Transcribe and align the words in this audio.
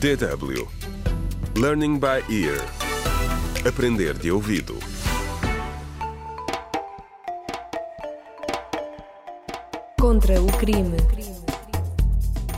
DW 0.00 0.68
Learning 1.56 1.98
by 1.98 2.20
Ear 2.28 2.60
Aprender 3.66 4.18
de 4.18 4.30
ouvido 4.30 4.76
Contra 9.98 10.42
o 10.42 10.46
crime. 10.58 10.96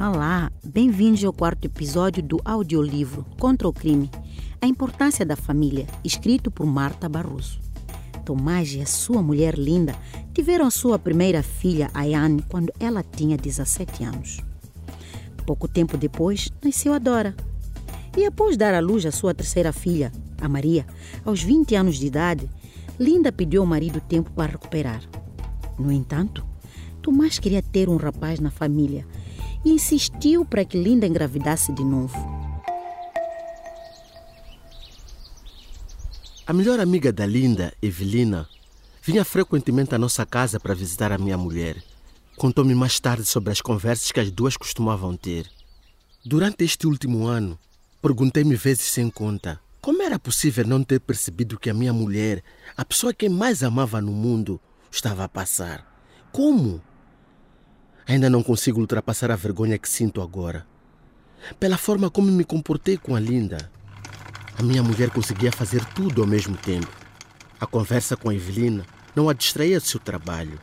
Olá, 0.00 0.50
bem-vindos 0.64 1.22
ao 1.24 1.32
quarto 1.32 1.66
episódio 1.66 2.22
do 2.22 2.40
audiolivro 2.44 3.26
Contra 3.38 3.68
o 3.68 3.72
Crime 3.72 4.10
A 4.62 4.66
Importância 4.66 5.26
da 5.26 5.36
Família, 5.36 5.86
escrito 6.02 6.50
por 6.50 6.66
Marta 6.66 7.08
Barroso. 7.08 7.60
Tomás 8.24 8.72
e 8.72 8.80
a 8.80 8.86
sua 8.86 9.22
mulher 9.22 9.58
linda 9.58 9.94
tiveram 10.32 10.66
a 10.66 10.70
sua 10.70 10.98
primeira 10.98 11.42
filha, 11.42 11.90
Ayane, 11.92 12.42
quando 12.48 12.72
ela 12.80 13.02
tinha 13.02 13.36
17 13.36 14.04
anos. 14.04 14.53
Pouco 15.46 15.68
tempo 15.68 15.96
depois, 15.96 16.48
nasceu 16.62 16.92
a 16.92 16.98
Dora. 16.98 17.34
E 18.16 18.24
após 18.24 18.56
dar 18.56 18.74
à 18.74 18.80
luz 18.80 19.04
a 19.04 19.10
sua 19.10 19.34
terceira 19.34 19.72
filha, 19.72 20.10
a 20.40 20.48
Maria, 20.48 20.86
aos 21.24 21.42
20 21.42 21.74
anos 21.74 21.96
de 21.96 22.06
idade, 22.06 22.48
Linda 22.98 23.32
pediu 23.32 23.62
ao 23.62 23.66
marido 23.66 24.00
tempo 24.00 24.30
para 24.30 24.52
recuperar. 24.52 25.02
No 25.78 25.90
entanto, 25.90 26.44
Tomás 27.02 27.38
queria 27.38 27.60
ter 27.60 27.88
um 27.88 27.96
rapaz 27.96 28.40
na 28.40 28.50
família 28.50 29.06
e 29.64 29.70
insistiu 29.70 30.44
para 30.44 30.64
que 30.64 30.80
Linda 30.80 31.06
engravidasse 31.06 31.72
de 31.72 31.84
novo. 31.84 32.16
A 36.46 36.52
melhor 36.52 36.78
amiga 36.78 37.12
da 37.12 37.26
Linda, 37.26 37.72
Evelina, 37.82 38.48
vinha 39.02 39.24
frequentemente 39.24 39.94
à 39.94 39.98
nossa 39.98 40.24
casa 40.24 40.60
para 40.60 40.74
visitar 40.74 41.10
a 41.10 41.18
minha 41.18 41.36
mulher. 41.36 41.82
Contou-me 42.36 42.74
mais 42.74 42.98
tarde 42.98 43.24
sobre 43.24 43.52
as 43.52 43.60
conversas 43.60 44.10
que 44.10 44.20
as 44.20 44.30
duas 44.30 44.56
costumavam 44.56 45.16
ter. 45.16 45.48
Durante 46.24 46.64
este 46.64 46.86
último 46.86 47.26
ano, 47.26 47.58
perguntei-me 48.02 48.56
vezes 48.56 48.84
sem 48.84 49.08
conta 49.08 49.60
como 49.84 50.02
era 50.02 50.18
possível 50.18 50.66
não 50.66 50.82
ter 50.82 50.98
percebido 50.98 51.58
que 51.58 51.68
a 51.68 51.74
minha 51.74 51.92
mulher, 51.92 52.42
a 52.74 52.86
pessoa 52.86 53.12
que 53.12 53.28
mais 53.28 53.62
amava 53.62 54.00
no 54.00 54.12
mundo, 54.12 54.58
estava 54.90 55.24
a 55.24 55.28
passar. 55.28 55.86
Como? 56.32 56.80
Ainda 58.06 58.30
não 58.30 58.42
consigo 58.42 58.80
ultrapassar 58.80 59.30
a 59.30 59.36
vergonha 59.36 59.76
que 59.76 59.86
sinto 59.86 60.22
agora. 60.22 60.66
Pela 61.60 61.76
forma 61.76 62.08
como 62.08 62.32
me 62.32 62.44
comportei 62.44 62.96
com 62.96 63.14
a 63.14 63.20
Linda, 63.20 63.70
a 64.58 64.62
minha 64.62 64.82
mulher 64.82 65.10
conseguia 65.10 65.52
fazer 65.52 65.84
tudo 65.84 66.22
ao 66.22 66.26
mesmo 66.26 66.56
tempo. 66.56 66.90
A 67.60 67.66
conversa 67.66 68.16
com 68.16 68.30
a 68.30 68.34
Evelina 68.34 68.86
não 69.14 69.28
a 69.28 69.34
distraía 69.34 69.78
do 69.78 69.86
seu 69.86 70.00
trabalho. 70.00 70.58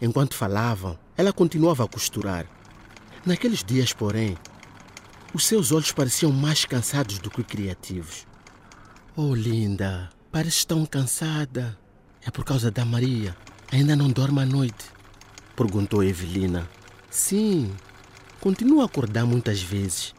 Enquanto 0.00 0.34
falavam, 0.34 0.98
ela 1.16 1.32
continuava 1.32 1.84
a 1.84 1.88
costurar. 1.88 2.46
Naqueles 3.24 3.64
dias, 3.64 3.92
porém, 3.92 4.36
os 5.32 5.46
seus 5.46 5.72
olhos 5.72 5.92
pareciam 5.92 6.30
mais 6.32 6.64
cansados 6.64 7.18
do 7.18 7.30
que 7.30 7.42
criativos. 7.42 8.26
Oh, 9.16 9.34
linda, 9.34 10.10
parece 10.30 10.66
tão 10.66 10.84
cansada. 10.84 11.78
É 12.24 12.30
por 12.30 12.44
causa 12.44 12.70
da 12.70 12.84
Maria. 12.84 13.36
Ainda 13.72 13.96
não 13.96 14.10
dorme 14.10 14.42
à 14.42 14.46
noite? 14.46 14.86
Perguntou 15.54 16.04
Evelina. 16.04 16.68
Sim, 17.10 17.74
continuo 18.40 18.82
a 18.82 18.84
acordar 18.84 19.24
muitas 19.24 19.62
vezes. 19.62 20.14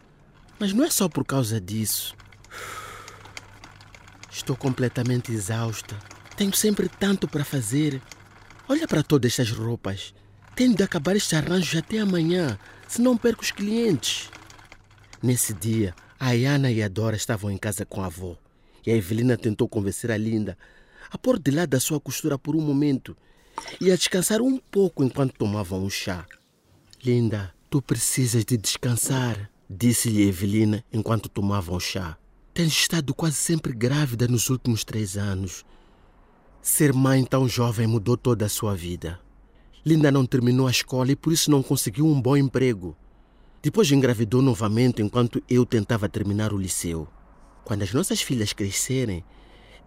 Mas 0.60 0.74
não 0.74 0.84
é 0.84 0.90
só 0.90 1.08
por 1.08 1.24
causa 1.24 1.62
disso. 1.62 2.16
Estou 4.32 4.56
completamente 4.56 5.32
exausta. 5.32 5.96
Tenho 6.36 6.54
sempre 6.54 6.90
tanto 6.90 7.28
para 7.28 7.46
fazer. 7.46 8.02
Olha 8.70 8.88
para 8.88 9.02
todas 9.02 9.32
estas 9.32 9.50
roupas. 9.52 10.14
Tenho 10.56 10.76
de 10.76 10.84
acabar 10.84 11.16
este 11.16 11.36
arranjo 11.36 11.78
até 11.78 12.00
amanhã, 12.00 12.60
senão 12.88 13.16
perco 13.16 13.44
os 13.44 13.52
clientes. 13.52 14.30
Nesse 15.24 15.54
dia, 15.54 15.96
a 16.20 16.28
Ayana 16.28 16.70
e 16.70 16.84
a 16.84 16.88
Dora 16.88 17.16
estavam 17.16 17.50
em 17.50 17.58
casa 17.58 17.86
com 17.86 18.02
a 18.02 18.08
avó. 18.08 18.38
E 18.86 18.92
a 18.92 18.96
Evelina 18.96 19.38
tentou 19.38 19.70
convencer 19.70 20.12
a 20.12 20.18
Linda 20.18 20.58
a 21.10 21.18
pôr 21.18 21.40
de 21.40 21.52
lado 21.52 21.76
a 21.76 21.80
sua 21.80 22.00
costura 22.00 22.38
por 22.38 22.56
um 22.56 22.62
momento 22.62 23.16
e 23.80 23.92
a 23.92 23.96
descansar 23.96 24.42
um 24.42 24.58
pouco 24.58 25.04
enquanto 25.04 25.34
tomavam 25.34 25.84
um 25.84 25.90
chá. 25.90 26.26
Linda, 27.04 27.54
tu 27.70 27.82
precisas 27.82 28.44
de 28.44 28.58
descansar, 28.58 29.50
disse-lhe 29.70 30.28
Evelina 30.28 30.84
enquanto 30.92 31.30
tomavam 31.30 31.76
o 31.76 31.80
chá. 31.80 32.18
Tens 32.54 32.74
estado 32.74 33.14
quase 33.14 33.36
sempre 33.36 33.72
grávida 33.74 34.28
nos 34.28 34.50
últimos 34.50 34.84
três 34.84 35.16
anos. 35.16 35.64
Ser 36.70 36.92
mãe 36.92 37.24
tão 37.24 37.48
jovem 37.48 37.88
mudou 37.88 38.18
toda 38.18 38.46
a 38.46 38.50
sua 38.50 38.76
vida. 38.76 39.18
Linda 39.86 40.12
não 40.12 40.26
terminou 40.26 40.68
a 40.68 40.70
escola 40.70 41.10
e 41.10 41.16
por 41.16 41.32
isso 41.32 41.50
não 41.50 41.64
conseguiu 41.64 42.06
um 42.06 42.22
bom 42.22 42.36
emprego. 42.36 42.94
Depois 43.64 43.90
engravidou 43.90 44.42
novamente 44.42 45.02
enquanto 45.02 45.42
eu 45.50 45.66
tentava 45.66 46.10
terminar 46.10 46.52
o 46.52 46.58
liceu. 46.58 47.08
Quando 47.64 47.84
as 47.84 47.94
nossas 47.94 48.22
filhas 48.22 48.52
crescerem, 48.52 49.24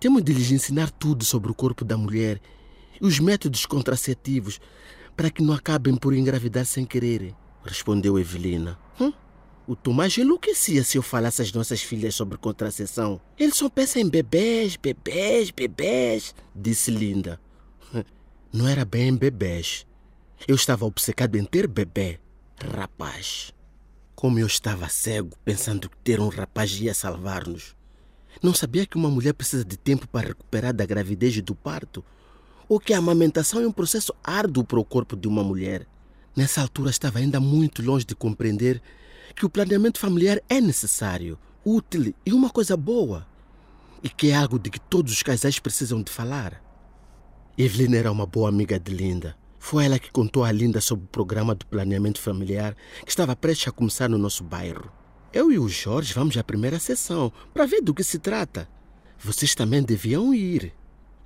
temos 0.00 0.24
de 0.24 0.32
lhes 0.32 0.50
ensinar 0.50 0.90
tudo 0.90 1.22
sobre 1.22 1.50
o 1.52 1.54
corpo 1.54 1.84
da 1.84 1.98
mulher 1.98 2.40
e 2.98 3.06
os 3.06 3.20
métodos 3.20 3.66
contraceptivos 3.66 4.58
para 5.14 5.28
que 5.28 5.42
não 5.42 5.52
acabem 5.52 5.94
por 5.94 6.14
engravidar 6.14 6.64
sem 6.64 6.86
querer, 6.86 7.34
respondeu 7.62 8.18
Evelina. 8.18 8.78
Hum? 8.98 9.12
O 9.70 9.76
Tomás 9.76 10.18
enlouquecia 10.18 10.82
se 10.82 10.98
eu 10.98 11.02
falasse 11.02 11.42
às 11.42 11.52
nossas 11.52 11.80
filhas 11.80 12.16
sobre 12.16 12.36
contracepção. 12.36 13.20
Ele 13.38 13.54
só 13.54 13.68
pensa 13.68 14.00
em 14.00 14.08
bebês, 14.08 14.74
bebês, 14.74 15.52
bebês, 15.52 16.34
disse 16.52 16.90
Linda. 16.90 17.40
Não 18.52 18.66
era 18.66 18.84
bem 18.84 19.10
em 19.10 19.16
bebês. 19.16 19.86
Eu 20.48 20.56
estava 20.56 20.84
obcecado 20.84 21.36
em 21.36 21.44
ter 21.44 21.68
bebê, 21.68 22.18
rapaz. 22.60 23.54
Como 24.16 24.40
eu 24.40 24.46
estava 24.48 24.88
cego, 24.88 25.38
pensando 25.44 25.88
que 25.88 25.96
ter 25.98 26.18
um 26.18 26.30
rapaz 26.30 26.72
ia 26.72 26.92
salvar-nos. 26.92 27.76
Não 28.42 28.52
sabia 28.52 28.84
que 28.84 28.96
uma 28.96 29.08
mulher 29.08 29.34
precisa 29.34 29.64
de 29.64 29.76
tempo 29.76 30.08
para 30.08 30.26
recuperar 30.26 30.74
da 30.74 30.84
gravidez 30.84 31.36
e 31.36 31.42
do 31.42 31.54
parto, 31.54 32.04
ou 32.68 32.80
que 32.80 32.92
a 32.92 32.98
amamentação 32.98 33.62
é 33.62 33.68
um 33.68 33.72
processo 33.72 34.12
árduo 34.24 34.64
para 34.64 34.80
o 34.80 34.84
corpo 34.84 35.14
de 35.14 35.28
uma 35.28 35.44
mulher. 35.44 35.86
Nessa 36.34 36.60
altura 36.60 36.90
estava 36.90 37.20
ainda 37.20 37.38
muito 37.38 37.80
longe 37.82 38.04
de 38.04 38.16
compreender 38.16 38.82
que 39.40 39.46
o 39.46 39.48
planeamento 39.48 39.98
familiar 39.98 40.38
é 40.50 40.60
necessário, 40.60 41.38
útil 41.64 42.14
e 42.26 42.30
uma 42.30 42.50
coisa 42.50 42.76
boa, 42.76 43.26
e 44.02 44.08
que 44.10 44.28
é 44.28 44.34
algo 44.34 44.58
de 44.58 44.68
que 44.68 44.78
todos 44.78 45.14
os 45.14 45.22
casais 45.22 45.58
precisam 45.58 46.02
de 46.02 46.12
falar. 46.12 46.62
Evelyn 47.56 47.96
era 47.96 48.12
uma 48.12 48.26
boa 48.26 48.50
amiga 48.50 48.78
de 48.78 48.92
Linda. 48.92 49.34
Foi 49.58 49.86
ela 49.86 49.98
que 49.98 50.10
contou 50.10 50.44
a 50.44 50.52
Linda 50.52 50.78
sobre 50.82 51.06
o 51.06 51.08
programa 51.08 51.54
de 51.54 51.64
planeamento 51.64 52.20
familiar 52.20 52.76
que 53.02 53.08
estava 53.08 53.34
prestes 53.34 53.68
a 53.68 53.72
começar 53.72 54.10
no 54.10 54.18
nosso 54.18 54.44
bairro. 54.44 54.92
Eu 55.32 55.50
e 55.50 55.58
o 55.58 55.70
Jorge 55.70 56.12
vamos 56.12 56.36
à 56.36 56.44
primeira 56.44 56.78
sessão 56.78 57.32
para 57.54 57.64
ver 57.64 57.80
do 57.80 57.94
que 57.94 58.04
se 58.04 58.18
trata. 58.18 58.68
Vocês 59.18 59.54
também 59.54 59.82
deviam 59.82 60.34
ir. 60.34 60.74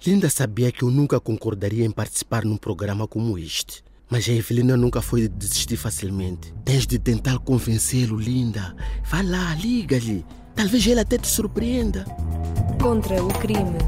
Linda 0.06 0.30
sabia 0.30 0.70
que 0.70 0.84
eu 0.84 0.90
nunca 0.92 1.18
concordaria 1.18 1.84
em 1.84 1.90
participar 1.90 2.44
num 2.44 2.56
programa 2.56 3.08
como 3.08 3.36
este. 3.36 3.82
Mas 4.10 4.28
a 4.28 4.32
Evelina 4.32 4.76
nunca 4.76 5.00
foi 5.00 5.22
de 5.22 5.28
desistir 5.28 5.76
facilmente. 5.76 6.54
Tens 6.64 6.86
de 6.86 6.98
tentar 6.98 7.38
convencê-lo, 7.38 8.18
Linda. 8.18 8.74
Vá 9.04 9.22
lá, 9.22 9.54
liga-lhe. 9.54 10.24
Talvez 10.54 10.86
ele 10.86 11.00
até 11.00 11.18
te 11.18 11.26
surpreenda. 11.26 12.04
Contra 12.80 13.22
o 13.22 13.28
crime. 13.28 13.78